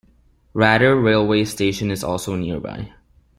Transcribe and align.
Radyr 0.55 0.99
railway 1.03 1.45
station 1.45 1.91
is 1.91 2.03
also 2.03 2.35
nearby. 2.35 2.91